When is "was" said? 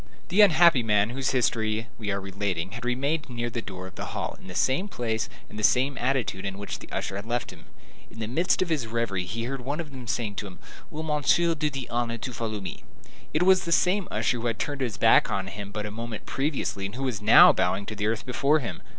13.43-13.63, 17.03-17.21